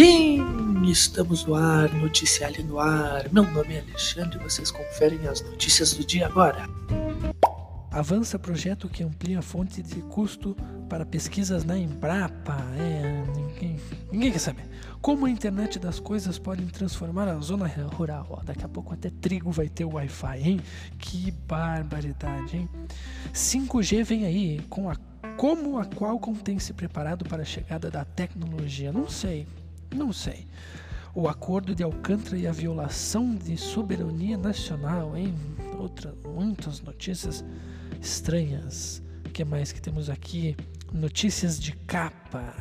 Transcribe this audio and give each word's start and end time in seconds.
Sim, 0.00 0.80
estamos 0.90 1.44
no 1.44 1.54
ar, 1.54 1.92
Noticiário 1.92 2.64
no 2.64 2.80
ar. 2.80 3.30
Meu 3.30 3.44
nome 3.44 3.74
é 3.74 3.80
Alexandre 3.80 4.38
e 4.38 4.42
vocês 4.42 4.70
conferem 4.70 5.28
as 5.28 5.42
notícias 5.42 5.92
do 5.92 6.02
dia 6.02 6.24
agora. 6.24 6.66
Avança 7.90 8.38
projeto 8.38 8.88
que 8.88 9.02
amplia 9.02 9.40
a 9.40 9.42
fonte 9.42 9.82
de 9.82 9.96
custo 10.04 10.56
para 10.88 11.04
pesquisas 11.04 11.64
na 11.64 11.76
Embrapa. 11.76 12.56
É, 12.78 13.24
ninguém, 13.36 13.78
ninguém 14.10 14.32
quer 14.32 14.38
saber. 14.38 14.64
Como 15.02 15.26
a 15.26 15.30
internet 15.30 15.78
das 15.78 16.00
coisas 16.00 16.38
pode 16.38 16.64
transformar 16.68 17.28
a 17.28 17.36
zona 17.40 17.70
rural. 17.94 18.26
Ó, 18.30 18.42
daqui 18.42 18.64
a 18.64 18.68
pouco 18.68 18.94
até 18.94 19.10
trigo 19.10 19.50
vai 19.50 19.68
ter 19.68 19.84
Wi-Fi, 19.84 20.40
hein? 20.40 20.60
Que 20.98 21.30
barbaridade, 21.30 22.56
hein? 22.56 22.68
5G 23.34 24.02
vem 24.02 24.24
aí, 24.24 24.62
com 24.70 24.88
a 24.88 24.96
como 25.36 25.78
a 25.78 25.86
Qualcomm 25.86 26.34
tem 26.34 26.58
se 26.58 26.74
preparado 26.74 27.24
para 27.24 27.40
a 27.40 27.46
chegada 27.46 27.90
da 27.90 28.04
tecnologia? 28.04 28.92
Não 28.92 29.08
sei, 29.08 29.46
não 29.94 30.12
sei. 30.12 30.46
O 31.14 31.28
acordo 31.28 31.74
de 31.74 31.82
Alcântara 31.82 32.38
e 32.38 32.46
a 32.46 32.52
violação 32.52 33.34
de 33.34 33.56
soberania 33.56 34.38
nacional, 34.38 35.16
hein? 35.16 35.34
Outras 35.78 36.14
muitas 36.24 36.80
notícias 36.80 37.44
estranhas. 38.00 39.02
O 39.26 39.30
que 39.30 39.44
mais 39.44 39.72
que 39.72 39.80
temos 39.80 40.08
aqui? 40.08 40.56
Notícias 40.92 41.58
de 41.58 41.72
capa. 41.72 42.54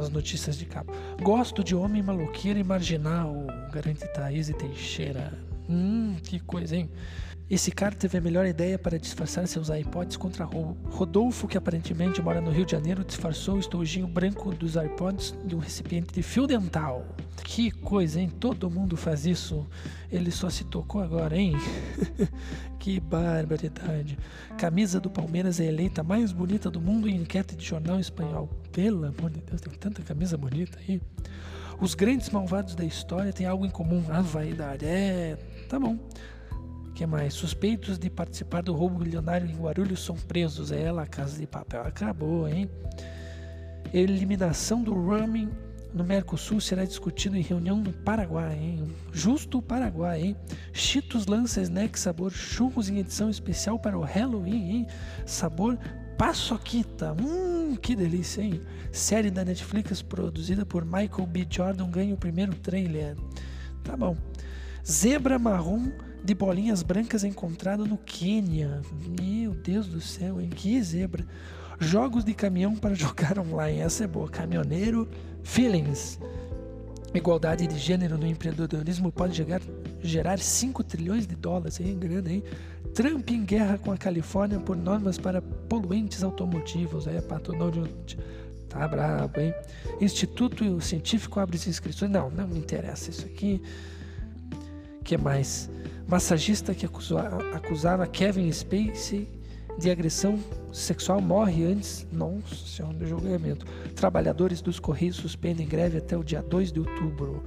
As 0.00 0.08
notícias 0.08 0.56
de 0.56 0.66
capa. 0.66 0.92
Gosto 1.22 1.62
de 1.62 1.74
homem 1.74 2.02
maloqueiro 2.02 2.58
e 2.58 2.64
marginal, 2.64 3.34
garante 3.72 4.06
Thaís 4.14 4.48
e 4.48 4.54
Teixeira. 4.54 5.32
Hum, 5.68 6.16
que 6.24 6.40
coisa, 6.40 6.76
hein? 6.76 6.90
Esse 7.50 7.72
cara 7.72 7.96
teve 7.96 8.16
a 8.16 8.20
melhor 8.20 8.46
ideia 8.46 8.78
para 8.78 8.96
disfarçar 8.96 9.44
seus 9.48 9.70
iPods 9.70 10.16
contra 10.16 10.44
Rodolfo, 10.44 11.48
que 11.48 11.58
aparentemente 11.58 12.22
mora 12.22 12.40
no 12.40 12.52
Rio 12.52 12.64
de 12.64 12.70
Janeiro, 12.70 13.02
disfarçou 13.02 13.56
o 13.56 13.58
estojinho 13.58 14.06
branco 14.06 14.54
dos 14.54 14.76
iPods 14.76 15.34
de 15.44 15.56
um 15.56 15.58
recipiente 15.58 16.14
de 16.14 16.22
fio 16.22 16.46
dental. 16.46 17.04
Que 17.42 17.72
coisa, 17.72 18.20
hein? 18.20 18.30
Todo 18.38 18.70
mundo 18.70 18.96
faz 18.96 19.26
isso. 19.26 19.66
Ele 20.12 20.30
só 20.30 20.48
se 20.48 20.62
tocou 20.62 21.02
agora, 21.02 21.36
hein? 21.36 21.54
que 22.78 23.00
barbaridade. 23.00 24.16
Camisa 24.56 25.00
do 25.00 25.10
Palmeiras 25.10 25.58
é 25.58 25.66
eleita 25.66 26.04
mais 26.04 26.30
bonita 26.30 26.70
do 26.70 26.80
mundo 26.80 27.08
em 27.08 27.16
enquete 27.16 27.56
de 27.56 27.66
jornal 27.66 27.98
espanhol. 27.98 28.48
Pelo 28.70 29.06
amor 29.06 29.28
de 29.28 29.40
Deus, 29.40 29.60
tem 29.60 29.72
tanta 29.72 30.02
camisa 30.02 30.36
bonita 30.36 30.78
aí. 30.78 31.02
Os 31.80 31.96
grandes 31.96 32.30
malvados 32.30 32.76
da 32.76 32.84
história 32.84 33.32
têm 33.32 33.46
algo 33.46 33.66
em 33.66 33.70
comum: 33.70 34.04
a 34.08 34.20
vaidade. 34.20 34.84
É, 34.84 35.36
tá 35.68 35.80
bom 35.80 35.98
que 36.94 37.06
mais? 37.06 37.34
Suspeitos 37.34 37.98
de 37.98 38.10
participar 38.10 38.62
do 38.62 38.74
roubo 38.74 38.98
milionário 38.98 39.48
em 39.48 39.56
Guarulhos 39.56 40.04
são 40.04 40.16
presos. 40.16 40.70
É 40.70 40.82
ela, 40.82 41.02
a 41.02 41.06
Casa 41.06 41.38
de 41.38 41.46
Papel. 41.46 41.82
Acabou, 41.82 42.48
hein? 42.48 42.68
Eliminação 43.92 44.82
do 44.82 44.92
roaming 44.94 45.50
no 45.92 46.04
Mercosul 46.04 46.60
será 46.60 46.84
discutido 46.84 47.36
em 47.36 47.42
reunião 47.42 47.76
no 47.78 47.92
Paraguai, 47.92 48.56
hein? 48.56 48.94
Justo 49.12 49.58
o 49.58 49.62
Paraguai, 49.62 50.22
hein? 50.22 50.36
Cheetos 50.72 51.26
lança 51.26 51.60
snack 51.60 51.98
sabor 51.98 52.30
churros 52.30 52.88
em 52.88 52.98
edição 52.98 53.28
especial 53.28 53.78
para 53.78 53.98
o 53.98 54.02
Halloween, 54.02 54.70
hein? 54.70 54.86
Sabor 55.26 55.76
paçoquita. 56.16 57.16
Hum, 57.20 57.76
que 57.76 57.96
delícia, 57.96 58.42
hein? 58.42 58.60
Série 58.92 59.30
da 59.30 59.44
Netflix 59.44 60.02
produzida 60.02 60.64
por 60.64 60.84
Michael 60.84 61.26
B. 61.26 61.46
Jordan 61.48 61.90
ganha 61.90 62.14
o 62.14 62.18
primeiro 62.18 62.54
trailer. 62.54 63.16
Tá 63.82 63.96
bom. 63.96 64.16
Zebra 64.86 65.38
marrom 65.38 65.90
de 66.22 66.34
bolinhas 66.34 66.82
brancas 66.82 67.24
encontrado 67.24 67.86
no 67.86 67.96
Quênia. 67.96 68.82
Meu 69.18 69.54
Deus 69.54 69.86
do 69.86 70.00
céu, 70.00 70.40
hein? 70.40 70.48
Que 70.50 70.82
zebra. 70.82 71.26
Jogos 71.78 72.24
de 72.24 72.34
caminhão 72.34 72.76
para 72.76 72.94
jogar 72.96 73.38
online. 73.38 73.80
Essa 73.80 74.04
é 74.04 74.06
boa. 74.06 74.28
Caminhoneiro 74.28 75.08
Feelings. 75.42 76.18
Igualdade 77.12 77.66
de 77.66 77.76
gênero 77.76 78.16
no 78.16 78.26
empreendedorismo 78.26 79.10
pode 79.10 79.34
gerar, 79.34 79.60
gerar 80.00 80.38
5 80.38 80.84
trilhões 80.84 81.26
de 81.26 81.34
dólares. 81.34 81.80
Hein? 81.80 81.98
Grana, 81.98 82.30
hein? 82.30 82.44
Trump 82.94 83.30
em 83.30 83.44
guerra 83.44 83.78
com 83.78 83.90
a 83.90 83.96
Califórnia 83.96 84.60
por 84.60 84.76
normas 84.76 85.18
para 85.18 85.42
poluentes 85.42 86.22
automotivos. 86.22 87.06
É, 87.06 87.20
Pato 87.20 87.52
de... 87.52 88.16
Tá 88.68 88.86
brabo, 88.86 89.40
hein? 89.40 89.52
Instituto 90.00 90.80
Científico 90.80 91.40
abre 91.40 91.56
inscrições. 91.56 92.10
Não, 92.10 92.30
não 92.30 92.46
me 92.46 92.58
interessa 92.58 93.10
isso 93.10 93.26
aqui. 93.26 93.60
Que 95.10 95.18
mais? 95.18 95.68
Massagista 96.06 96.72
que 96.72 96.86
acusava 96.86 98.06
Kevin 98.06 98.48
Spacey 98.52 99.28
de 99.76 99.90
agressão 99.90 100.38
sexual 100.72 101.20
morre 101.20 101.64
antes 101.64 102.06
nossa 102.12 102.54
senhora, 102.54 102.94
do 102.94 103.04
julgamento. 103.04 103.66
Trabalhadores 103.96 104.60
dos 104.60 104.78
Correios 104.78 105.16
suspendem 105.16 105.66
greve 105.66 105.98
até 105.98 106.16
o 106.16 106.22
dia 106.22 106.40
2 106.40 106.70
de 106.70 106.78
outubro. 106.78 107.42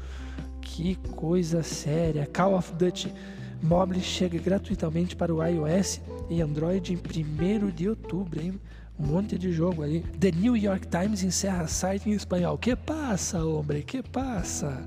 Que 0.60 0.96
coisa 1.16 1.64
séria. 1.64 2.28
Call 2.34 2.54
of 2.58 2.74
Duty 2.74 3.14
Mobile 3.62 4.02
chega 4.02 4.38
gratuitamente 4.40 5.16
para 5.16 5.34
o 5.34 5.42
iOS 5.42 6.02
e 6.30 6.42
Android 6.42 6.92
em 6.92 6.98
1 6.98 7.70
de 7.70 7.88
outubro, 7.88 8.42
hein? 8.42 8.60
Um 9.00 9.08
monte 9.08 9.38
de 9.38 9.54
jogo 9.54 9.84
aí. 9.84 10.02
The 10.20 10.32
New 10.32 10.58
York 10.58 10.86
Times 10.88 11.24
encerra 11.24 11.66
site 11.68 12.10
em 12.10 12.12
espanhol. 12.12 12.58
Que 12.58 12.76
passa, 12.76 13.42
homem? 13.46 13.84
Que 13.84 14.04
passa? 14.04 14.86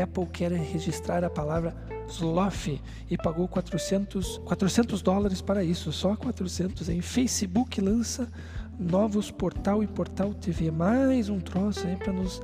Apple 0.00 0.26
quer 0.26 0.52
registrar 0.52 1.24
a 1.24 1.30
palavra 1.30 1.74
Sloth 2.08 2.80
e 3.10 3.16
pagou 3.16 3.48
400, 3.48 4.38
400 4.44 5.02
dólares 5.02 5.40
para 5.40 5.64
isso, 5.64 5.92
só 5.92 6.16
400 6.16 6.88
em 6.88 7.00
Facebook 7.00 7.80
lança 7.80 8.30
novos 8.78 9.30
portal 9.30 9.82
e 9.82 9.86
portal 9.86 10.34
TV, 10.34 10.70
mais 10.70 11.28
um 11.28 11.38
troço 11.40 11.86
aí 11.86 11.96
para 11.96 12.12
nos 12.12 12.42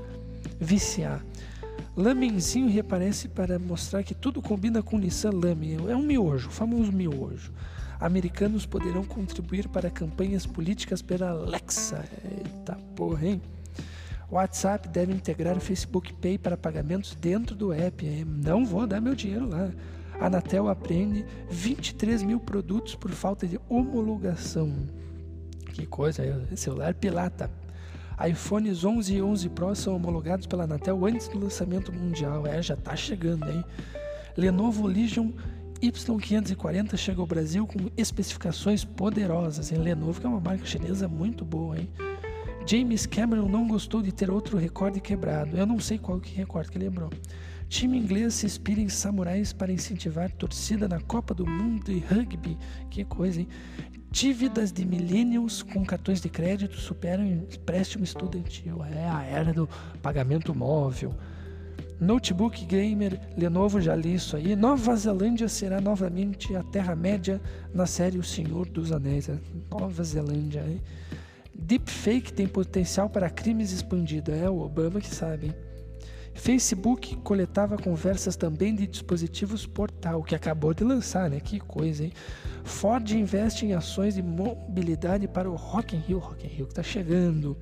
viciar. 0.58 1.24
Lamenzinho 1.96 2.68
reaparece 2.68 3.28
para 3.28 3.58
mostrar 3.58 4.02
que 4.02 4.14
tudo 4.14 4.40
combina 4.40 4.82
com 4.82 4.98
Nissan 4.98 5.30
Lame, 5.30 5.74
é 5.88 5.96
um 5.96 6.02
miojo, 6.02 6.50
famoso 6.50 6.92
miojo. 6.92 7.52
Americanos 7.98 8.64
poderão 8.64 9.04
contribuir 9.04 9.68
para 9.68 9.90
campanhas 9.90 10.46
políticas 10.46 11.02
pela 11.02 11.30
Alexa. 11.30 12.04
Eita 12.24 12.74
porra, 12.96 13.26
hein? 13.26 13.42
WhatsApp 14.30 14.88
deve 14.88 15.12
integrar 15.12 15.56
o 15.56 15.60
Facebook 15.60 16.12
Pay 16.14 16.38
para 16.38 16.56
pagamentos 16.56 17.16
dentro 17.16 17.54
do 17.54 17.72
app. 17.72 18.24
Não 18.24 18.64
vou 18.64 18.86
dar 18.86 19.00
meu 19.00 19.14
dinheiro 19.14 19.48
lá. 19.48 19.70
A 20.20 20.26
Anatel 20.26 20.68
apreende 20.68 21.24
23 21.50 22.22
mil 22.22 22.38
produtos 22.38 22.94
por 22.94 23.10
falta 23.10 23.46
de 23.46 23.58
homologação. 23.68 24.72
Que 25.72 25.84
coisa, 25.84 26.22
celular 26.54 26.94
pilata. 26.94 27.50
iPhones 28.28 28.84
11 28.84 29.14
e 29.14 29.22
11 29.22 29.48
Pro 29.48 29.74
são 29.74 29.96
homologados 29.96 30.46
pela 30.46 30.64
Anatel 30.64 31.04
antes 31.04 31.26
do 31.26 31.38
lançamento 31.38 31.92
mundial. 31.92 32.46
É, 32.46 32.62
já 32.62 32.76
tá 32.76 32.94
chegando, 32.94 33.50
hein? 33.50 33.64
Lenovo 34.36 34.86
Legion 34.86 35.32
Y540 35.82 36.96
chega 36.96 37.20
ao 37.20 37.26
Brasil 37.26 37.66
com 37.66 37.90
especificações 37.96 38.84
poderosas. 38.84 39.72
Em 39.72 39.78
Lenovo, 39.78 40.20
que 40.20 40.26
é 40.26 40.28
uma 40.28 40.40
marca 40.40 40.66
chinesa 40.66 41.08
muito 41.08 41.44
boa, 41.44 41.78
hein? 41.78 41.88
James 42.70 43.04
Cameron 43.04 43.48
não 43.48 43.66
gostou 43.66 44.00
de 44.00 44.12
ter 44.12 44.30
outro 44.30 44.56
recorde 44.56 45.00
quebrado. 45.00 45.56
Eu 45.56 45.66
não 45.66 45.80
sei 45.80 45.98
qual 45.98 46.20
que 46.20 46.32
recorde 46.36 46.70
que 46.70 46.78
ele 46.78 46.84
lembrou. 46.84 47.10
Time 47.68 47.98
inglês 47.98 48.34
se 48.34 48.46
inspira 48.46 48.80
em 48.80 48.88
samurais 48.88 49.52
para 49.52 49.72
incentivar 49.72 50.30
torcida 50.30 50.86
na 50.86 51.00
Copa 51.00 51.34
do 51.34 51.44
Mundo 51.44 51.86
de 51.86 51.98
Rugby. 51.98 52.56
Que 52.88 53.04
coisa, 53.04 53.40
hein? 53.40 53.48
Dívidas 54.08 54.70
de 54.70 54.86
millennials 54.86 55.64
com 55.64 55.84
cartões 55.84 56.20
de 56.20 56.28
crédito 56.28 56.76
superam 56.76 57.26
empréstimo 57.26 58.04
estudantil. 58.04 58.84
É 58.84 59.04
a 59.04 59.24
era 59.24 59.52
do 59.52 59.68
pagamento 60.00 60.54
móvel. 60.54 61.12
Notebook 61.98 62.64
gamer, 62.66 63.20
Lenovo 63.36 63.80
já 63.80 63.96
li 63.96 64.14
isso 64.14 64.36
aí. 64.36 64.54
Nova 64.54 64.94
Zelândia 64.94 65.48
será 65.48 65.80
novamente 65.80 66.54
a 66.54 66.62
Terra-média 66.62 67.40
na 67.74 67.84
série 67.84 68.16
O 68.16 68.22
Senhor 68.22 68.68
dos 68.68 68.92
Anéis. 68.92 69.28
Nova 69.68 70.04
Zelândia, 70.04 70.64
hein? 70.64 70.80
Deepfake 71.70 72.32
tem 72.32 72.48
potencial 72.48 73.08
para 73.08 73.30
crimes 73.30 73.70
expandido. 73.70 74.32
É 74.32 74.50
o 74.50 74.58
Obama 74.58 75.00
que 75.00 75.06
sabe. 75.06 75.54
Facebook 76.34 77.16
coletava 77.18 77.78
conversas 77.78 78.34
também 78.34 78.74
de 78.74 78.88
dispositivos 78.88 79.66
portal, 79.66 80.24
que 80.24 80.34
acabou 80.34 80.74
de 80.74 80.82
lançar, 80.82 81.30
né? 81.30 81.38
Que 81.38 81.60
coisa, 81.60 82.02
hein? 82.02 82.12
Ford 82.64 83.08
investe 83.12 83.66
em 83.66 83.72
ações 83.72 84.16
de 84.16 84.22
mobilidade 84.22 85.28
para 85.28 85.48
o 85.48 85.54
Rock 85.54 85.94
in 85.94 86.00
Rio, 86.00 86.18
Rock 86.18 86.44
in 86.44 86.50
Rio 86.50 86.66
que 86.66 86.72
está 86.72 86.82
chegando. 86.82 87.56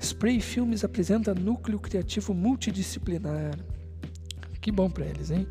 Spray 0.00 0.40
Filmes 0.40 0.82
apresenta 0.82 1.34
núcleo 1.34 1.78
criativo 1.78 2.32
multidisciplinar. 2.32 3.58
Que 4.58 4.72
bom 4.72 4.88
para 4.88 5.04
eles, 5.04 5.30
hein? 5.30 5.46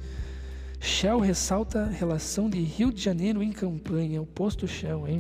Shell 0.80 1.20
ressalta 1.20 1.86
relação 1.86 2.50
de 2.50 2.60
Rio 2.60 2.92
de 2.92 3.04
Janeiro 3.04 3.44
em 3.44 3.52
campanha, 3.52 4.20
o 4.20 4.26
posto 4.26 4.68
Shell, 4.68 5.08
hein? 5.08 5.20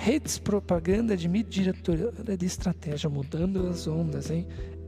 Hates 0.00 0.38
propaganda 0.38 1.12
admite 1.12 1.50
diretora 1.50 2.10
de 2.34 2.46
estratégia 2.46 3.10
mudando 3.10 3.68
as 3.68 3.86
ondas, 3.86 4.30
hein? 4.30 4.46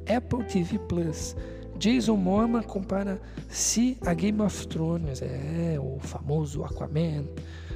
Apple 0.09 0.43
TV 0.44 0.79
Plus. 0.88 1.37
Jason 1.79 2.17
Momoa 2.17 2.62
compara 2.62 3.20
se 3.47 3.99
a 4.06 4.14
Game 4.14 4.41
of 4.41 4.67
Thrones, 4.69 5.20
é 5.20 5.79
o 5.79 5.99
famoso 5.99 6.64
Aquaman. 6.64 7.26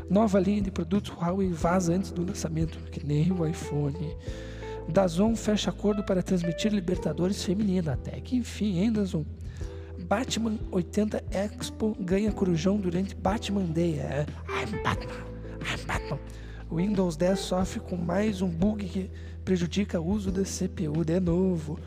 Nova 0.08 0.40
linha 0.40 0.62
de 0.62 0.70
produtos 0.70 1.12
Huawei 1.12 1.50
vaza 1.50 1.92
antes 1.92 2.10
do 2.10 2.24
lançamento, 2.24 2.78
que 2.90 3.04
nem 3.04 3.30
o 3.30 3.46
iPhone. 3.46 4.16
Dazon 4.88 5.36
fecha 5.36 5.68
acordo 5.68 6.02
para 6.04 6.22
transmitir 6.22 6.72
Libertadores 6.72 7.44
Feminina. 7.44 7.92
Até 7.92 8.18
que 8.20 8.36
enfim, 8.36 8.78
hein, 8.78 8.92
Dazon? 8.92 9.24
Batman 10.08 10.56
80 10.72 11.22
Expo 11.30 11.94
ganha 12.00 12.32
corujão 12.32 12.78
durante 12.78 13.14
Batman 13.14 13.64
Day. 13.64 13.98
É, 13.98 14.24
I'm 14.48 14.82
Batman, 14.82 15.24
I'm 15.60 15.86
Batman. 15.86 16.18
O 16.68 16.76
Windows 16.76 17.16
10 17.16 17.38
sofre 17.38 17.78
com 17.78 17.96
mais 17.96 18.42
um 18.42 18.48
bug 18.48 18.84
que 18.86 19.10
prejudica 19.44 20.00
o 20.00 20.08
uso 20.08 20.32
da 20.32 20.42
CPU 20.42 21.04
de 21.04 21.20
novo. 21.20 21.78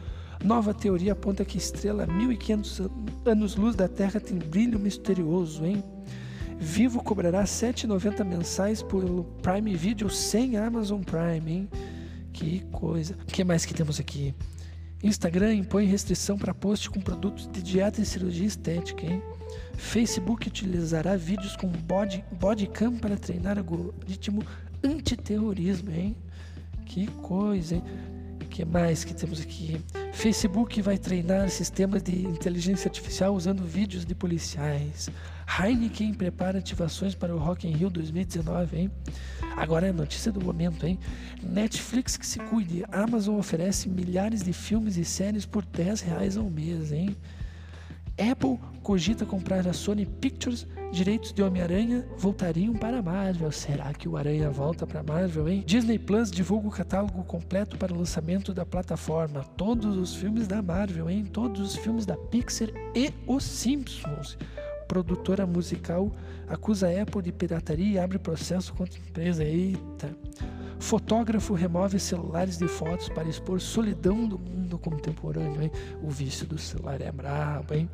Nova 0.44 0.74
teoria 0.74 1.12
aponta 1.12 1.44
que 1.44 1.58
estrela 1.58 2.08
1500 2.08 2.82
anos-luz 3.26 3.76
da 3.76 3.90
Terra 3.90 4.22
tem 4.22 4.38
brilho 4.38 4.80
misterioso, 4.80 5.66
hein? 5.66 5.84
Vivo 6.58 7.04
cobrará 7.04 7.44
7,90 7.44 8.24
mensais 8.24 8.82
pelo 8.82 9.26
Prime 9.42 9.76
Video 9.76 10.10
sem 10.10 10.56
Amazon 10.56 11.02
Prime, 11.02 11.52
hein? 11.52 11.70
Que 12.32 12.62
coisa. 12.72 13.16
O 13.16 13.26
que 13.26 13.44
mais 13.44 13.66
que 13.66 13.74
temos 13.74 14.00
aqui? 14.00 14.34
Instagram 15.04 15.56
impõe 15.56 15.86
restrição 15.86 16.38
para 16.38 16.54
post 16.54 16.90
com 16.90 17.02
produtos 17.02 17.50
de 17.50 17.62
dieta 17.62 18.02
e 18.02 18.06
cirurgia 18.06 18.48
estética, 18.48 19.06
hein? 19.06 19.22
Facebook 19.78 20.48
utilizará 20.48 21.16
vídeos 21.16 21.56
com 21.56 21.68
body, 21.68 22.24
bodycam 22.32 22.98
para 22.98 23.18
treinar 23.18 23.58
algoritmo 23.58 24.44
antiterrorismo, 24.84 25.92
hein? 25.92 26.16
Que 26.86 27.08
coisa, 27.08 27.76
hein? 27.76 27.84
que 28.50 28.66
mais 28.66 29.06
que 29.06 29.14
temos 29.14 29.40
aqui? 29.40 29.80
Facebook 30.12 30.82
vai 30.82 30.98
treinar 30.98 31.50
sistemas 31.50 32.04
de 32.04 32.26
inteligência 32.26 32.90
artificial 32.90 33.34
usando 33.34 33.64
vídeos 33.64 34.06
de 34.06 34.14
policiais. 34.14 35.10
Heineken 35.48 36.14
prepara 36.14 36.60
ativações 36.60 37.16
para 37.16 37.34
o 37.34 37.40
Rock 37.40 37.68
in 37.68 37.72
Rio 37.72 37.90
2019, 37.90 38.78
hein? 38.78 38.92
Agora 39.56 39.88
é 39.88 39.92
a 39.92 39.94
notícia 39.94 40.32
do 40.32 40.44
momento, 40.44 40.86
hein? 40.86 41.00
Netflix 41.42 42.18
que 42.18 42.26
se 42.26 42.40
cuide. 42.40 42.84
Amazon 42.92 43.38
oferece 43.38 43.88
milhares 43.88 44.44
de 44.44 44.52
filmes 44.52 44.98
e 44.98 45.06
séries 45.06 45.46
por 45.46 45.64
10 45.64 46.02
reais 46.02 46.36
ao 46.36 46.50
mês, 46.50 46.92
hein? 46.92 47.16
Apple 48.20 48.60
cogita 48.84 49.26
comprar 49.26 49.68
a 49.68 49.72
Sony 49.72 50.06
Pictures, 50.06 50.68
direitos 50.92 51.32
de 51.32 51.42
Homem-Aranha 51.42 52.06
voltariam 52.18 52.74
para 52.74 53.00
a 53.00 53.02
Marvel. 53.02 53.52
Será 53.52 53.94
que 53.94 54.10
o 54.10 54.18
Aranha 54.18 54.50
volta 54.50 54.86
para 54.86 55.00
a 55.00 55.04
Marvel, 55.04 55.48
hein? 55.48 55.64
Disney 55.66 55.98
Plus 55.98 56.30
divulga 56.30 56.68
o 56.68 56.72
catálogo 56.72 57.24
completo 57.24 57.78
para 57.78 57.94
o 57.94 57.98
lançamento 57.98 58.54
da 58.54 58.66
plataforma. 58.66 59.44
Todos 59.56 59.96
os 59.96 60.16
filmes 60.16 60.48
da 60.48 60.62
Marvel, 60.62 61.10
hein? 61.10 61.26
Todos 61.26 61.62
os 61.62 61.76
filmes 61.78 62.06
da 62.06 62.18
Pixar 62.18 62.70
e 62.94 63.14
os 63.26 63.44
Simpsons. 63.44 64.38
Produtora 64.88 65.46
musical 65.46 66.12
acusa 66.48 66.90
Apple 66.90 67.22
de 67.22 67.32
pirataria 67.32 67.94
e 67.94 68.00
abre 68.00 68.18
processo 68.18 68.74
contra 68.74 69.00
a 69.00 69.02
empresa. 69.08 69.44
Eita! 69.44 70.10
Fotógrafo 70.80 71.54
remove 71.54 72.00
celulares 72.00 72.58
de 72.58 72.68
fotos 72.68 73.10
para 73.10 73.28
expor 73.28 73.60
solidão 73.60 74.28
do 74.28 74.40
mundo 74.40 74.80
contemporâneo, 74.80 75.62
hein? 75.62 75.72
O 76.02 76.10
vício 76.10 76.48
do 76.48 76.58
celular 76.58 77.02
é 77.02 77.12
brabo, 77.12 77.74
hein? 77.74 77.90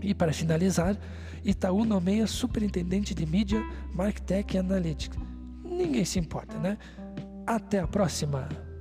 E 0.00 0.14
para 0.14 0.32
finalizar, 0.32 0.96
Itaú 1.44 1.84
nomeia 1.84 2.26
superintendente 2.26 3.14
de 3.14 3.26
mídia, 3.26 3.60
Marktech 3.92 4.56
e 4.56 4.58
Analytics. 4.58 5.18
Ninguém 5.64 6.04
se 6.04 6.18
importa, 6.18 6.56
né? 6.58 6.78
Até 7.46 7.80
a 7.80 7.88
próxima! 7.88 8.71